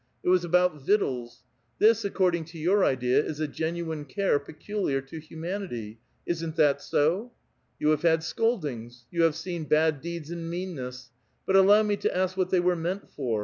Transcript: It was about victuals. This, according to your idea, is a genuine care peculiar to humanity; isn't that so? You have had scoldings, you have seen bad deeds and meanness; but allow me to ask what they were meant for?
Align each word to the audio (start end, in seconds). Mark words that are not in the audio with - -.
It 0.23 0.29
was 0.29 0.43
about 0.43 0.81
victuals. 0.81 1.43
This, 1.77 2.03
according 2.03 2.45
to 2.45 2.57
your 2.57 2.83
idea, 2.83 3.23
is 3.23 3.39
a 3.39 3.47
genuine 3.47 4.03
care 4.05 4.39
peculiar 4.39 4.99
to 5.01 5.19
humanity; 5.19 5.99
isn't 6.25 6.55
that 6.55 6.81
so? 6.81 7.31
You 7.79 7.89
have 7.89 8.01
had 8.01 8.23
scoldings, 8.23 9.05
you 9.11 9.21
have 9.21 9.35
seen 9.35 9.65
bad 9.65 10.01
deeds 10.01 10.31
and 10.31 10.49
meanness; 10.49 11.11
but 11.45 11.55
allow 11.55 11.83
me 11.83 11.97
to 11.97 12.17
ask 12.17 12.35
what 12.35 12.49
they 12.49 12.59
were 12.59 12.75
meant 12.75 13.11
for? 13.11 13.39